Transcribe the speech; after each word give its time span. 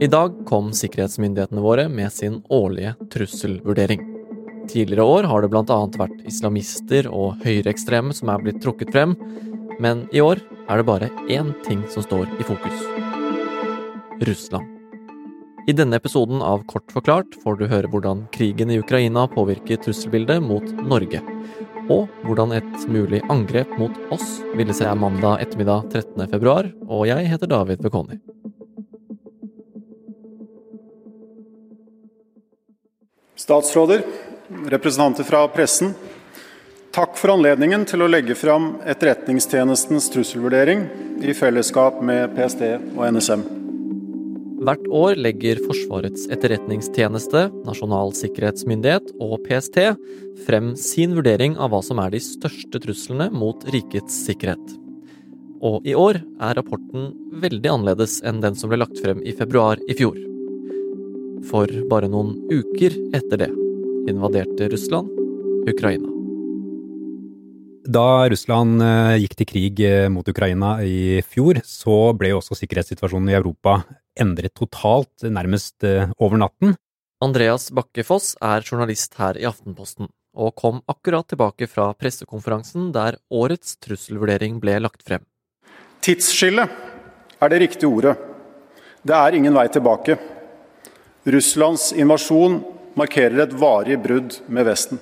I 0.00 0.06
dag 0.08 0.32
kom 0.48 0.70
sikkerhetsmyndighetene 0.72 1.60
våre 1.60 1.82
med 1.92 2.12
sin 2.12 2.38
årlige 2.48 2.94
trusselvurdering. 3.12 4.00
Tidligere 4.68 5.04
år 5.04 5.26
har 5.28 5.42
det 5.44 5.50
bl.a. 5.52 5.76
vært 6.00 6.22
islamister 6.24 7.04
og 7.12 7.42
høyreekstreme 7.44 8.16
som 8.16 8.30
er 8.32 8.40
blitt 8.40 8.62
trukket 8.64 8.94
frem, 8.94 9.12
men 9.76 10.06
i 10.16 10.22
år 10.24 10.40
er 10.72 10.80
det 10.80 10.86
bare 10.88 11.10
én 11.28 11.52
ting 11.66 11.84
som 11.92 12.06
står 12.06 12.32
i 12.40 12.48
fokus 12.48 12.80
Russland. 14.24 14.72
I 15.68 15.76
denne 15.76 16.00
episoden 16.00 16.40
av 16.40 16.64
Kort 16.72 16.88
forklart 16.96 17.36
får 17.44 17.60
du 17.60 17.68
høre 17.68 17.92
hvordan 17.92 18.24
krigen 18.32 18.72
i 18.72 18.80
Ukraina 18.80 19.26
påvirker 19.28 19.84
trusselbildet 19.84 20.40
mot 20.40 20.64
Norge, 20.80 21.20
og 21.92 22.08
hvordan 22.24 22.56
et 22.56 22.88
mulig 22.88 23.20
angrep 23.28 23.76
mot 23.76 24.00
oss 24.16 24.38
ville 24.56 24.72
se 24.72 24.88
mandag 24.96 25.44
ettermiddag 25.44 25.92
13. 25.92 26.24
februar, 26.32 26.72
og 26.88 27.04
jeg 27.12 27.28
heter 27.34 27.52
David 27.52 27.84
Bekoni. 27.84 28.22
Statsråder, 33.50 34.02
representanter 34.66 35.24
fra 35.26 35.48
pressen. 35.48 35.88
Takk 36.94 37.16
for 37.18 37.32
anledningen 37.32 37.82
til 37.82 38.04
å 38.04 38.06
legge 38.06 38.36
fram 38.38 38.76
Etterretningstjenestens 38.86 40.06
trusselvurdering 40.14 40.84
i 41.26 41.34
fellesskap 41.34 41.98
med 41.98 42.30
PST 42.36 42.62
og 42.68 43.02
NSM. 43.08 43.42
Hvert 44.62 44.86
år 44.94 45.18
legger 45.18 45.58
Forsvarets 45.64 46.28
etterretningstjeneste, 46.30 47.48
Nasjonal 47.66 48.14
sikkerhetsmyndighet 48.20 49.10
og 49.18 49.40
PST 49.48 49.82
frem 50.46 50.76
sin 50.78 51.18
vurdering 51.18 51.58
av 51.58 51.74
hva 51.74 51.82
som 51.82 51.98
er 52.06 52.14
de 52.14 52.22
største 52.22 52.78
truslene 52.86 53.32
mot 53.34 53.66
rikets 53.74 54.22
sikkerhet. 54.30 54.78
Og 55.58 55.82
i 55.82 55.98
år 55.98 56.22
er 56.22 56.58
rapporten 56.62 57.16
veldig 57.42 57.74
annerledes 57.80 58.20
enn 58.22 58.44
den 58.46 58.54
som 58.54 58.70
ble 58.70 58.84
lagt 58.84 59.02
frem 59.02 59.26
i 59.26 59.34
februar 59.34 59.82
i 59.90 59.98
fjor. 59.98 60.29
For 61.48 61.70
bare 61.88 62.10
noen 62.10 62.36
uker 62.50 62.96
etter 63.16 63.46
det 63.46 63.50
invaderte 64.10 64.68
Russland 64.72 65.08
Ukraina. 65.68 66.10
Da 67.90 68.28
Russland 68.28 68.82
eh, 68.84 69.16
gikk 69.22 69.34
til 69.38 69.48
krig 69.48 69.80
eh, 69.82 70.06
mot 70.12 70.26
Ukraina 70.28 70.76
i 70.84 71.22
fjor, 71.26 71.62
så 71.64 72.12
ble 72.14 72.34
også 72.36 72.58
sikkerhetssituasjonen 72.58 73.32
i 73.32 73.36
Europa 73.38 73.80
endret 74.20 74.54
totalt, 74.58 75.24
nærmest 75.24 75.86
eh, 75.88 76.12
over 76.20 76.38
natten. 76.40 76.76
Andreas 77.24 77.70
Bakkefoss 77.74 78.34
er 78.44 78.64
journalist 78.64 79.16
her 79.20 79.38
i 79.40 79.46
Aftenposten, 79.48 80.10
og 80.36 80.54
kom 80.60 80.82
akkurat 80.92 81.26
tilbake 81.32 81.68
fra 81.68 81.90
pressekonferansen 81.96 82.92
der 82.94 83.18
årets 83.32 83.78
trusselvurdering 83.82 84.60
ble 84.62 84.78
lagt 84.84 85.02
frem. 85.08 85.24
Tidsskille 86.04 86.68
er 87.40 87.52
det 87.52 87.62
riktige 87.64 87.90
ordet. 87.90 88.14
Det 89.02 89.16
er 89.16 89.36
ingen 89.36 89.56
vei 89.56 89.66
tilbake. 89.72 90.18
Russlands 91.28 91.90
invasjon 91.92 92.62
markerer 92.96 93.42
et 93.44 93.52
varig 93.60 93.98
brudd 94.00 94.38
med 94.48 94.64
Vesten. 94.64 95.00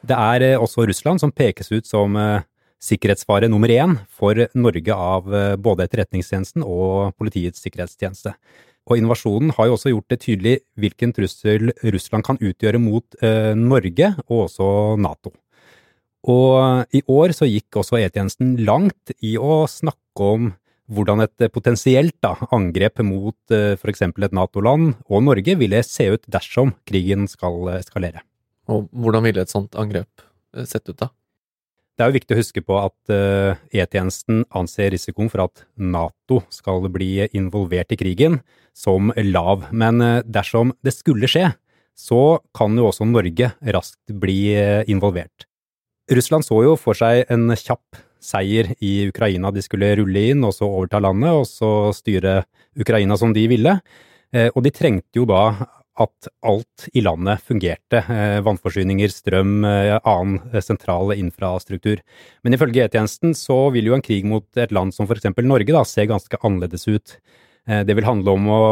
Det 0.00 0.16
er 0.16 0.44
eh, 0.46 0.60
også 0.60 0.86
Russland 0.88 1.20
som 1.20 1.32
pekes 1.32 1.68
ut 1.74 1.86
som 1.86 2.16
eh, 2.16 2.46
sikkerhetsfare 2.82 3.50
nummer 3.52 3.68
én 3.70 3.98
for 4.08 4.38
Norge 4.56 4.96
av 4.96 5.28
eh, 5.28 5.56
både 5.60 5.84
Etterretningstjenesten 5.84 6.64
og 6.64 7.12
Politiets 7.20 7.60
sikkerhetstjeneste. 7.62 8.32
Og 8.88 8.98
invasjonen 8.98 9.52
har 9.58 9.68
jo 9.68 9.76
også 9.76 9.92
gjort 9.92 10.08
det 10.10 10.20
tydelig 10.24 10.56
hvilken 10.80 11.12
trussel 11.14 11.70
Russland 11.84 12.26
kan 12.26 12.40
utgjøre 12.40 12.80
mot 12.82 13.20
eh, 13.20 13.52
Norge 13.52 14.14
og 14.24 14.48
også 14.48 14.72
Nato. 15.04 15.34
Og 16.32 16.88
i 16.96 17.02
år 17.10 17.36
så 17.36 17.46
gikk 17.50 17.82
også 17.82 18.00
E-tjenesten 18.00 18.56
langt 18.64 19.12
i 19.20 19.36
å 19.36 19.66
snakke 19.68 20.32
om 20.32 20.52
hvordan 20.92 21.24
et 21.24 21.46
potensielt 21.52 22.16
da, 22.24 22.34
angrep 22.54 23.02
mot 23.06 23.54
eh, 23.54 23.74
f.eks. 23.78 24.04
et 24.08 24.36
Nato-land 24.36 24.92
og 25.08 25.24
Norge 25.26 25.56
ville 25.60 25.82
se 25.86 26.08
ut 26.14 26.28
dersom 26.30 26.74
krigen 26.88 27.28
skal 27.30 27.74
eskalere. 27.78 28.22
Og 28.70 28.86
hvordan 28.92 29.26
ville 29.26 29.42
et 29.42 29.52
sånt 29.52 29.76
angrep 29.78 30.24
eh, 30.56 30.66
sett 30.68 30.86
ut, 30.90 30.98
da? 30.98 31.10
Det 31.92 32.04
er 32.04 32.08
jo 32.08 32.16
viktig 32.16 32.34
å 32.34 32.38
huske 32.40 32.62
på 32.64 32.76
at 32.80 33.12
E-tjenesten 33.12 34.46
anser 34.56 34.88
risikoen 34.94 35.28
for 35.28 35.42
at 35.44 35.60
Nato 35.76 36.38
skal 36.50 36.88
bli 36.90 37.26
involvert 37.36 37.92
i 37.92 37.98
krigen 38.00 38.38
som 38.74 39.12
lav, 39.28 39.66
men 39.76 40.00
dersom 40.24 40.72
det 40.82 40.94
skulle 40.96 41.28
skje, 41.28 41.50
så 41.92 42.40
kan 42.56 42.80
jo 42.80 42.88
også 42.88 43.04
Norge 43.06 43.52
raskt 43.76 44.16
bli 44.24 44.56
involvert. 44.88 45.44
Russland 46.16 46.48
så 46.48 46.62
jo 46.64 46.78
for 46.80 46.96
seg 46.98 47.28
en 47.30 47.52
kjapp 47.52 48.00
seier 48.22 48.72
i 48.80 49.08
Ukraina. 49.10 49.50
De 49.52 49.64
skulle 49.64 49.92
rulle 49.98 50.24
inn 50.32 50.46
og 50.46 50.54
så 50.56 50.68
overta 50.68 51.02
landet 51.02 51.34
og 51.34 51.46
så 51.50 51.70
styre 51.96 52.42
Ukraina 52.78 53.18
som 53.20 53.34
de 53.36 53.44
ville. 53.50 53.76
Og 54.32 54.62
de 54.64 54.70
trengte 54.72 55.18
jo 55.20 55.26
da 55.28 55.42
at 56.00 56.28
alt 56.48 56.86
i 56.96 57.02
landet 57.04 57.42
fungerte. 57.44 58.00
Eh, 58.00 58.40
vannforsyninger, 58.44 59.12
strøm, 59.12 59.60
eh, 59.68 59.98
annen 59.98 60.40
eh, 60.52 60.62
sentral 60.64 61.12
infrastruktur. 61.16 62.00
Men 62.42 62.56
ifølge 62.56 62.86
E-tjenesten 62.86 63.36
så 63.36 63.70
vil 63.74 63.90
jo 63.90 63.96
en 63.96 64.04
krig 64.04 64.24
mot 64.28 64.46
et 64.56 64.72
land 64.72 64.94
som 64.94 65.06
f.eks. 65.08 65.28
Norge 65.44 65.74
da, 65.74 65.84
se 65.84 66.06
ganske 66.08 66.40
annerledes 66.42 66.88
ut. 66.88 67.16
Det 67.62 67.94
vil 67.94 68.02
handle 68.02 68.32
om 68.34 68.46
å 68.50 68.62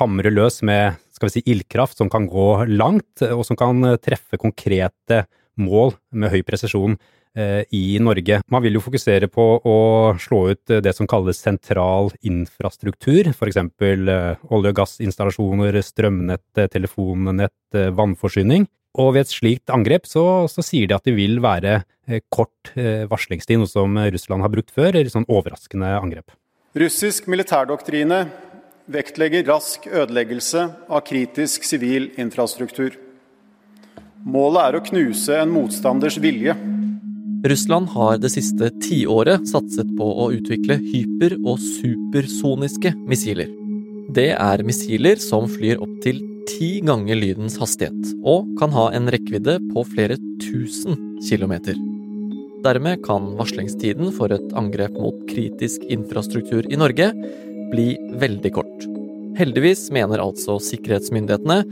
hamre 0.00 0.32
løs 0.32 0.56
med 0.66 0.96
skal 1.14 1.28
vi 1.28 1.34
si, 1.36 1.42
ildkraft 1.52 2.00
som 2.00 2.08
kan 2.10 2.24
gå 2.26 2.64
langt, 2.66 3.22
og 3.22 3.44
som 3.46 3.54
kan 3.54 3.78
treffe 4.02 4.40
konkrete 4.42 5.20
mål 5.54 5.92
med 6.10 6.32
høy 6.32 6.40
presisjon. 6.42 6.96
Eh, 7.38 7.62
i 7.70 7.98
Norge. 8.02 8.40
Man 8.50 8.62
vil 8.64 8.74
jo 8.74 8.82
fokusere 8.82 9.28
på 9.30 9.44
å 9.62 9.74
slå 10.18 10.40
ut 10.50 10.72
det 10.82 10.90
som 10.96 11.06
kalles 11.06 11.38
sentral 11.38 12.08
infrastruktur, 12.26 13.28
f.eks. 13.30 13.60
Eh, 13.60 14.40
olje- 14.50 14.72
og 14.72 14.74
gassinstallasjoner, 14.74 15.78
strømnett, 15.78 16.42
telefonnett, 16.72 17.54
eh, 17.72 17.92
vannforsyning. 17.94 18.66
Og 18.98 19.12
ved 19.14 19.28
et 19.28 19.30
slikt 19.30 19.70
angrep 19.70 20.08
så, 20.10 20.48
så, 20.50 20.64
sier 20.66 20.88
de 20.90 20.96
at 20.96 21.06
det 21.06 21.14
vil 21.14 21.38
være 21.38 21.84
kort 22.34 22.72
varslingstid, 22.74 23.60
noe 23.60 23.70
som 23.70 23.94
Russland 23.94 24.42
har 24.42 24.50
brukt 24.50 24.72
før, 24.74 24.88
eller 24.98 25.12
sånn 25.12 25.28
overraskende 25.30 25.92
angrep. 26.00 26.34
Russisk 26.74 27.28
militærdoktrine 27.30 28.24
vektlegger 28.90 29.46
rask 29.46 29.86
ødeleggelse 29.86 30.64
av 30.90 31.06
kritisk 31.06 31.62
sivil 31.62 32.10
infrastruktur. 32.18 32.98
Målet 34.26 34.64
er 34.64 34.80
å 34.80 34.84
knuse 34.90 35.38
en 35.38 35.54
motstanders 35.54 36.18
vilje 36.18 36.58
Russland 37.44 37.88
har 37.88 38.18
det 38.20 38.28
siste 38.34 38.68
tiåret 38.84 39.46
satset 39.48 39.88
på 39.96 40.06
å 40.24 40.26
utvikle 40.36 40.76
hyper- 40.76 41.38
og 41.40 41.56
supersoniske 41.62 42.92
missiler. 43.08 43.48
Det 44.12 44.34
er 44.34 44.64
missiler 44.66 45.16
som 45.22 45.46
flyr 45.48 45.80
opptil 45.80 46.18
ti 46.50 46.68
ganger 46.84 47.16
lydens 47.16 47.56
hastighet, 47.62 48.12
og 48.28 48.50
kan 48.60 48.74
ha 48.76 48.90
en 48.92 49.08
rekkevidde 49.08 49.56
på 49.70 49.86
flere 49.88 50.18
tusen 50.42 50.98
kilometer. 51.24 51.78
Dermed 52.60 53.00
kan 53.06 53.32
varslingstiden 53.38 54.12
for 54.12 54.36
et 54.36 54.52
angrep 54.52 54.92
mot 55.00 55.24
kritisk 55.30 55.88
infrastruktur 55.88 56.68
i 56.68 56.76
Norge 56.76 57.08
bli 57.72 57.94
veldig 58.20 58.52
kort. 58.52 58.86
Heldigvis 59.40 59.86
mener 59.94 60.20
altså 60.20 60.58
sikkerhetsmyndighetene 60.60 61.62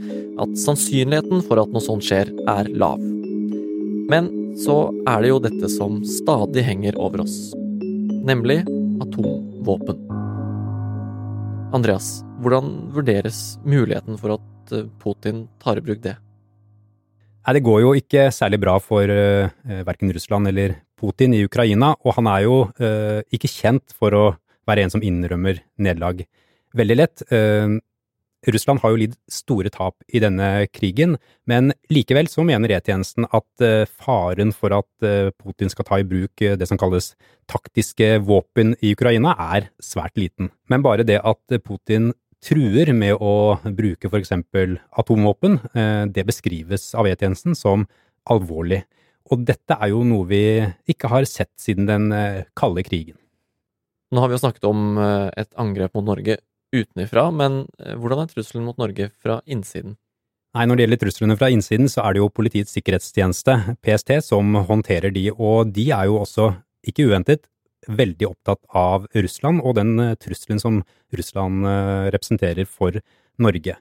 at 0.41 0.59
sannsynligheten 0.65 1.45
for 1.45 1.61
at 1.61 1.69
noe 1.69 1.85
sånt 1.85 2.09
skjer, 2.09 2.33
er 2.49 2.73
lav. 2.73 3.03
Men 4.09 4.33
så 4.59 4.89
er 5.07 5.23
det 5.23 5.31
jo 5.31 5.39
dette 5.43 5.69
som 5.71 6.01
stadig 6.07 6.65
henger 6.67 6.97
over 6.99 7.23
oss, 7.23 7.51
nemlig 8.27 8.61
atomvåpen. 9.03 10.01
Andreas, 11.75 12.19
hvordan 12.41 12.89
vurderes 12.95 13.59
muligheten 13.63 14.17
for 14.19 14.35
at 14.39 14.73
eh, 14.73 14.87
Putin 15.01 15.45
tar 15.61 15.79
i 15.79 15.85
bruk 15.85 16.01
det? 16.03 16.15
Nei, 17.45 17.53
Det 17.55 17.65
går 17.65 17.81
jo 17.81 17.93
ikke 17.97 18.27
særlig 18.35 18.59
bra 18.61 18.75
for 18.83 19.09
uh, 19.09 19.49
verken 19.87 20.11
Russland 20.13 20.49
eller 20.51 20.75
Putin 20.99 21.33
i 21.33 21.43
Ukraina, 21.45 21.93
og 22.03 22.17
han 22.17 22.27
er 22.27 22.43
jo 22.45 22.57
uh, 22.81 23.21
ikke 23.31 23.49
kjent 23.49 23.95
for 23.95 24.13
å 24.17 24.25
være 24.69 24.83
en 24.83 24.93
som 24.93 25.05
innrømmer 25.05 25.61
nederlag 25.79 26.25
veldig 26.77 26.97
lett. 26.99 27.23
Uh, 27.31 27.79
Russland 28.47 28.79
har 28.79 28.93
jo 28.93 28.99
lidd 29.01 29.15
store 29.31 29.71
tap 29.73 29.99
i 30.15 30.21
denne 30.23 30.67
krigen, 30.71 31.17
men 31.49 31.73
likevel 31.91 32.29
så 32.31 32.45
mener 32.47 32.71
E-tjenesten 32.71 33.27
at 33.27 33.65
eh, 33.65 33.83
faren 33.99 34.53
for 34.55 34.75
at 34.77 35.05
eh, 35.05 35.31
Putin 35.35 35.71
skal 35.71 35.87
ta 35.89 35.99
i 35.99 36.07
bruk 36.07 36.39
eh, 36.45 36.55
det 36.59 36.69
som 36.69 36.79
kalles 36.79 37.11
taktiske 37.51 38.13
våpen 38.23 38.77
i 38.79 38.93
Ukraina, 38.95 39.35
er 39.55 39.69
svært 39.83 40.15
liten. 40.19 40.53
Men 40.71 40.85
bare 40.85 41.03
det 41.07 41.19
at 41.19 41.59
Putin 41.65 42.13
truer 42.39 42.93
med 42.95 43.19
å 43.19 43.59
bruke 43.75 44.07
eksempel 44.15 44.77
atomvåpen, 44.95 45.57
det 46.07 46.23
beskrives 46.23 46.93
av 46.95 47.09
E-tjenesten 47.09 47.57
som 47.57 47.83
alvorlig. 48.31 48.85
Og 49.33 49.41
dette 49.43 49.75
er 49.75 49.91
jo 49.91 50.05
noe 50.07 50.29
vi 50.29 50.43
ikke 50.87 51.09
har 51.11 51.27
sett 51.27 51.51
siden 51.59 51.89
den 51.89 52.07
kalde 52.55 52.85
krigen. 52.87 53.17
Nå 54.13 54.23
har 54.23 54.31
vi 54.31 54.37
jo 54.37 54.43
snakket 54.45 54.69
om 54.69 55.01
et 55.01 55.51
angrep 55.59 55.97
mot 55.97 56.07
Norge 56.07 56.37
utenfra, 56.75 57.29
men 57.35 57.63
eh, 57.79 57.95
hvordan 57.99 58.23
er 58.23 58.31
trusselen 58.31 58.65
mot 58.67 58.79
Norge 58.81 59.09
fra 59.21 59.39
innsiden? 59.45 59.97
Nei, 60.57 60.65
Når 60.65 60.75
det 60.75 60.85
gjelder 60.85 61.01
truslene 61.03 61.37
fra 61.37 61.49
innsiden, 61.53 61.89
så 61.91 62.01
er 62.03 62.15
det 62.15 62.23
jo 62.23 62.31
Politiets 62.33 62.73
sikkerhetstjeneste, 62.73 63.77
PST, 63.85 64.15
som 64.25 64.57
håndterer 64.65 65.13
de, 65.13 65.27
og 65.31 65.69
de 65.75 65.91
er 65.93 66.09
jo 66.09 66.17
også, 66.23 66.49
ikke 66.89 67.05
uventet, 67.11 67.45
veldig 67.89 68.27
opptatt 68.27 68.59
av 68.75 69.05
Russland 69.15 69.61
og 69.63 69.77
den 69.77 69.93
trusselen 70.19 70.59
som 70.59 70.81
Russland 71.15 71.63
representerer 72.11 72.67
for 72.67 72.97
Norge. 73.39 73.77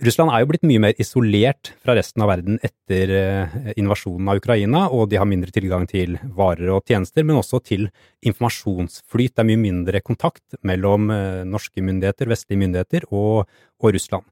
Russland 0.00 0.32
er 0.32 0.40
jo 0.40 0.48
blitt 0.48 0.64
mye 0.64 0.80
mer 0.80 1.00
isolert 1.02 1.74
fra 1.84 1.92
resten 1.98 2.22
av 2.24 2.30
verden 2.32 2.56
etter 2.64 3.10
eh, 3.12 3.56
invasjonen 3.76 4.30
av 4.32 4.40
Ukraina, 4.40 4.86
og 4.88 5.10
de 5.12 5.18
har 5.20 5.28
mindre 5.28 5.52
tilgang 5.52 5.84
til 5.90 6.16
varer 6.32 6.70
og 6.72 6.88
tjenester, 6.88 7.26
men 7.28 7.36
også 7.36 7.60
til 7.60 7.90
informasjonsflyt. 8.24 9.34
Det 9.36 9.44
er 9.44 9.50
mye 9.50 9.60
mindre 9.60 10.00
kontakt 10.00 10.56
mellom 10.64 11.12
eh, 11.12 11.42
norske 11.44 11.84
myndigheter, 11.84 12.30
vestlige 12.32 12.62
myndigheter 12.64 13.06
og, 13.12 13.44
og 13.84 13.94
Russland. 13.94 14.24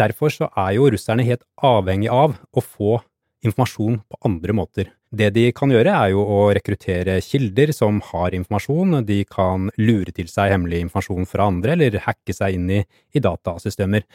Derfor 0.00 0.32
så 0.32 0.48
er 0.58 0.72
jo 0.78 0.88
russerne 0.90 1.26
helt 1.28 1.44
avhengig 1.62 2.08
av 2.10 2.38
å 2.50 2.64
få 2.64 2.96
informasjon 3.44 4.00
på 4.08 4.20
andre 4.24 4.56
måter. 4.56 4.88
Det 5.14 5.28
de 5.36 5.50
kan 5.54 5.70
gjøre, 5.70 5.92
er 5.92 6.14
jo 6.14 6.24
å 6.24 6.46
rekruttere 6.56 7.20
kilder 7.22 7.74
som 7.76 8.00
har 8.08 8.34
informasjon. 8.34 9.02
De 9.06 9.20
kan 9.28 9.68
lure 9.76 10.14
til 10.16 10.32
seg 10.32 10.54
hemmelig 10.54 10.80
informasjon 10.86 11.28
fra 11.28 11.50
andre, 11.52 11.76
eller 11.76 12.00
hacke 12.08 12.34
seg 12.34 12.56
inn 12.56 12.72
i, 12.72 12.80
i 13.14 13.22
datasystemer. 13.22 14.08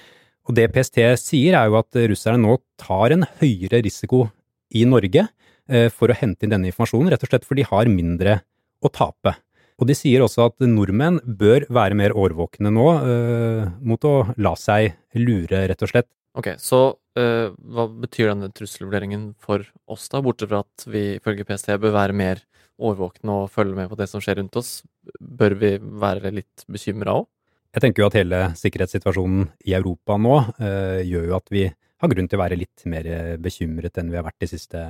Og 0.47 0.55
det 0.57 0.69
PST 0.73 1.01
sier, 1.21 1.57
er 1.57 1.69
jo 1.69 1.79
at 1.81 1.99
russerne 2.09 2.41
nå 2.41 2.57
tar 2.79 3.15
en 3.15 3.27
høyere 3.41 3.83
risiko 3.85 4.27
i 4.73 4.85
Norge 4.87 5.25
eh, 5.25 5.89
for 5.93 6.09
å 6.09 6.17
hente 6.17 6.45
inn 6.45 6.53
denne 6.53 6.69
informasjonen, 6.71 7.11
rett 7.13 7.25
og 7.25 7.31
slett 7.31 7.45
fordi 7.47 7.65
de 7.65 7.71
har 7.71 7.91
mindre 7.91 8.39
å 8.81 8.91
tape. 8.93 9.35
Og 9.79 9.87
de 9.87 9.95
sier 9.95 10.23
også 10.23 10.49
at 10.49 10.65
nordmenn 10.67 11.21
bør 11.23 11.65
være 11.71 11.95
mer 11.95 12.15
årvåkne 12.17 12.71
nå 12.75 12.87
uh, 12.99 13.69
mot 13.79 14.03
å 14.07 14.15
la 14.43 14.51
seg 14.59 14.91
lure, 15.15 15.63
rett 15.71 15.85
og 15.85 15.91
slett. 15.91 16.09
Ok, 16.39 16.51
så 16.61 16.81
uh, 16.91 17.47
hva 17.55 17.87
betyr 18.03 18.33
denne 18.33 18.51
trusselvurderingen 18.55 19.31
for 19.39 19.63
oss, 19.89 20.09
da, 20.11 20.21
bortsett 20.23 20.51
fra 20.51 20.61
at 20.65 20.87
vi 20.91 21.05
ifølge 21.15 21.47
PST 21.47 21.71
bør 21.79 21.95
være 21.95 22.17
mer 22.17 22.43
årvåkne 22.79 23.41
og 23.43 23.51
følge 23.53 23.79
med 23.79 23.91
på 23.91 23.97
det 23.99 24.09
som 24.11 24.23
skjer 24.23 24.41
rundt 24.41 24.59
oss? 24.59 24.81
Bør 25.19 25.55
vi 25.59 25.73
være 25.79 26.35
litt 26.35 26.67
bekymra 26.67 27.21
òg? 27.21 27.29
Jeg 27.75 27.83
tenker 27.83 28.01
jo 28.01 28.07
at 28.09 28.17
hele 28.17 28.39
sikkerhetssituasjonen 28.57 29.45
i 29.69 29.75
Europa 29.77 30.17
nå 30.17 30.39
eh, 30.57 31.03
gjør 31.05 31.29
jo 31.29 31.37
at 31.37 31.53
vi 31.53 31.67
har 31.69 32.11
grunn 32.13 32.29
til 32.31 32.39
å 32.39 32.41
være 32.41 32.57
litt 32.57 32.85
mer 32.89 33.05
bekymret 33.43 33.99
enn 33.99 34.09
vi 34.09 34.17
har 34.17 34.25
vært 34.25 34.41
de 34.41 34.49
siste 34.49 34.81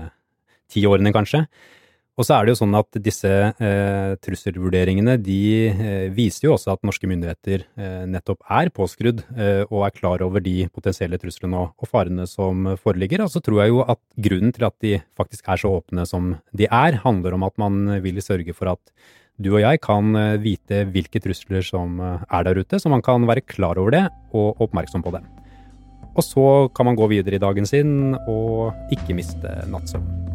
ti 0.70 0.86
årene, 0.86 1.12
kanskje. 1.12 1.44
Og 2.20 2.26
så 2.28 2.36
er 2.36 2.44
det 2.46 2.52
jo 2.52 2.60
sånn 2.60 2.76
at 2.76 2.98
disse 3.00 3.30
eh, 3.32 4.14
trusselvurderingene 4.20 5.16
de 5.24 5.44
eh, 5.72 6.08
viser 6.12 6.50
jo 6.50 6.56
også 6.58 6.74
at 6.74 6.82
norske 6.84 7.08
myndigheter 7.08 7.64
eh, 7.80 8.02
nettopp 8.12 8.44
er 8.60 8.72
påskrudd 8.76 9.22
eh, 9.38 9.62
og 9.70 9.86
er 9.88 9.96
klar 9.96 10.24
over 10.26 10.44
de 10.44 10.66
potensielle 10.68 11.20
truslene 11.22 11.62
og, 11.62 11.72
og 11.80 11.88
farene 11.88 12.28
som 12.28 12.74
foreligger. 12.82 13.24
Og 13.24 13.32
så 13.32 13.40
tror 13.44 13.64
jeg 13.64 13.72
jo 13.72 13.86
at 13.86 14.02
grunnen 14.28 14.52
til 14.56 14.68
at 14.68 14.76
de 14.84 14.98
faktisk 15.20 15.48
er 15.48 15.64
så 15.64 15.72
åpne 15.78 16.04
som 16.10 16.34
de 16.52 16.68
er, 16.68 17.00
handler 17.06 17.40
om 17.40 17.48
at 17.48 17.56
man 17.62 17.88
vil 18.04 18.20
sørge 18.26 18.58
for 18.58 18.74
at 18.76 18.84
du 19.40 19.54
og 19.54 19.62
jeg 19.64 19.80
kan 19.84 20.16
eh, 20.20 20.38
vite 20.44 20.84
hvilke 20.92 21.22
trusler 21.24 21.64
som 21.64 22.00
eh, 22.04 22.24
er 22.28 22.48
der 22.48 22.60
ute, 22.60 22.80
så 22.80 22.92
man 22.92 23.04
kan 23.06 23.28
være 23.28 23.46
klar 23.48 23.80
over 23.80 23.96
det 23.96 24.06
og 24.36 24.60
oppmerksom 24.60 25.04
på 25.06 25.16
dem. 25.16 25.28
Og 26.12 26.26
så 26.26 26.46
kan 26.76 26.90
man 26.90 27.00
gå 27.00 27.08
videre 27.08 27.40
i 27.40 27.44
dagen 27.44 27.68
sin 27.70 28.18
og 28.28 28.76
ikke 28.92 29.16
miste 29.16 29.54
nattsøvnen. 29.72 30.26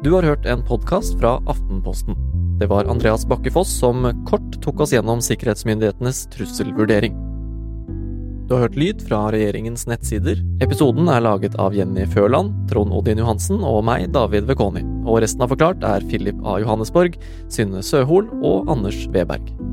Du 0.00 0.14
har 0.16 0.24
hørt 0.24 0.46
en 0.48 0.64
podkast 0.64 1.16
fra 1.20 1.38
Aftenposten. 1.48 2.29
Det 2.60 2.66
var 2.66 2.84
Andreas 2.84 3.26
Bakkefoss 3.26 3.68
som 3.78 4.24
kort 4.28 4.62
tok 4.62 4.80
oss 4.80 4.92
gjennom 4.92 5.22
sikkerhetsmyndighetenes 5.24 6.26
trusselvurdering. 6.34 7.14
Du 8.48 8.54
har 8.54 8.66
hørt 8.66 8.76
lyd 8.76 9.00
fra 9.08 9.22
regjeringens 9.32 9.86
nettsider. 9.88 10.42
Episoden 10.60 11.08
er 11.08 11.24
laget 11.24 11.56
av 11.56 11.72
Jenny 11.72 12.04
Førland, 12.12 12.52
Trond 12.68 12.92
Odin 12.92 13.22
Johansen 13.22 13.64
og 13.64 13.80
meg, 13.88 14.10
David 14.12 14.44
Vekoni. 14.50 14.84
Og 15.08 15.22
resten 15.24 15.40
av 15.40 15.54
Forklart 15.54 15.88
er 15.88 16.04
Philip 16.12 16.36
A. 16.44 16.58
Johannesborg, 16.60 17.16
Synne 17.48 17.80
Søhol 17.80 18.28
og 18.44 18.68
Anders 18.76 19.06
Weberg. 19.14 19.69